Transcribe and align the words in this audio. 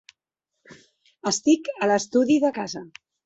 Estic 1.33 1.69
a 1.75 1.91
l’estudi 1.91 2.39
de 2.47 2.53
casa. 2.59 2.85